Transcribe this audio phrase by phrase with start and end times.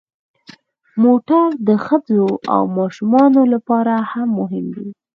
[1.03, 4.87] موټر د ښځو او ماشومانو لپاره هم مهم دی.